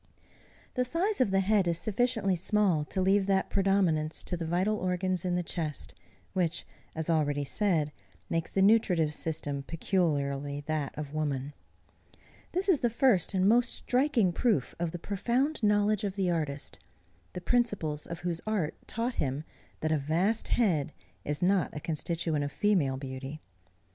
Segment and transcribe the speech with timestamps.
[0.73, 4.77] The size of the head is sufficiently small to leave that predominance to the vital
[4.77, 5.93] organs in the chest,
[6.33, 7.91] which, as already said,
[8.27, 11.53] makes the nutritive system peculiarly that of woman.
[12.51, 16.79] This is the first and most striking proof of the profound knowledge of the artist,
[17.33, 19.43] the principles of whose art taught him
[19.81, 20.93] that a vast head
[21.23, 23.39] is not a constituent of female beauty.